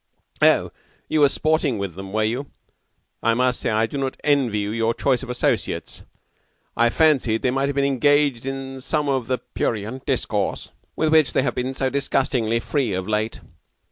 "Oh, 0.41 0.71
you 1.09 1.19
were 1.19 1.29
sporting 1.29 1.77
with 1.77 1.93
them, 1.93 2.11
were 2.11 2.23
you? 2.23 2.49
I 3.21 3.35
must 3.35 3.59
say 3.59 3.69
I 3.69 3.85
do 3.85 3.99
not 3.99 4.19
envy 4.23 4.57
you 4.57 4.71
your 4.71 4.95
choice 4.95 5.21
of 5.21 5.29
associates. 5.29 6.05
I 6.75 6.89
fancied 6.89 7.43
they 7.43 7.51
might 7.51 7.67
have 7.67 7.75
been 7.75 7.85
engaged 7.85 8.47
in 8.47 8.81
some 8.81 9.07
of 9.07 9.27
the 9.27 9.37
prurient 9.37 10.07
discourse 10.07 10.71
with 10.95 11.11
which 11.13 11.33
they 11.33 11.43
have 11.43 11.53
been 11.53 11.75
so 11.75 11.91
disgustingly 11.91 12.59
free 12.59 12.93
of 12.93 13.07
late. 13.07 13.41